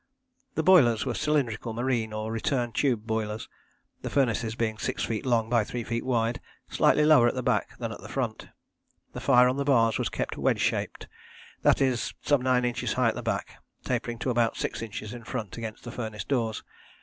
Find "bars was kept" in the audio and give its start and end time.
9.63-10.39